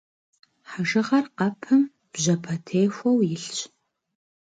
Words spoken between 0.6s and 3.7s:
Хьэжыгъэр къэпым бжьэпэтехуэу илъщ.